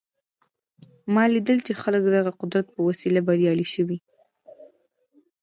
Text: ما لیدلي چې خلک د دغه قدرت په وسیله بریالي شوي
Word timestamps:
ما 1.13 1.23
لیدلي 1.33 1.61
چې 1.67 1.73
خلک 1.81 2.01
د 2.03 2.09
دغه 2.17 2.31
قدرت 2.41 2.65
په 2.71 2.79
وسیله 2.87 3.21
بریالي 3.27 3.67
شوي 3.73 3.97